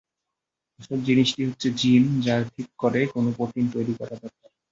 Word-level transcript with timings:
আসল 0.79 0.99
জিনিস 1.07 1.29
হচ্ছে 1.41 1.67
জীন, 1.81 2.03
যা 2.21 2.35
ঠিক 2.47 2.67
করে 2.79 3.01
কোন 3.13 3.25
প্রোটিন 3.37 3.65
তৈরি 3.73 3.93
করা 3.99 4.15
দরকার। 4.15 4.49